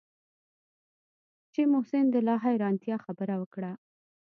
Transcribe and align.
چې 1.53 1.61
محسن 1.73 2.05
د 2.11 2.15
لا 2.27 2.35
حيرانتيا 2.45 2.95
خبره 3.05 3.35
وکړه. 3.41 3.71